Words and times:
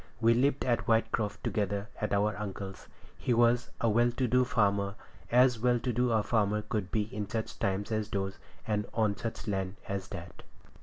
We 0.19 0.33
lived 0.33 0.65
at 0.65 0.87
Whitecroft 0.87 1.43
together 1.43 1.87
at 1.97 2.11
our 2.11 2.35
uncle's. 2.39 2.87
He 3.19 3.35
was 3.35 3.69
a 3.79 3.87
well 3.87 4.09
to 4.13 4.27
do 4.27 4.43
farmer, 4.43 4.95
as 5.31 5.59
well 5.59 5.77
to 5.79 5.93
do 5.93 6.11
as 6.11 6.21
a 6.21 6.27
farmer 6.27 6.63
could 6.63 6.89
be 6.89 7.03
in 7.13 7.29
such 7.29 7.59
times 7.59 7.91
as 7.91 8.09
those, 8.09 8.39
and 8.65 8.87
on 8.95 9.15
such 9.15 9.47
land 9.47 9.75
as 9.87 10.07
that. 10.07 10.41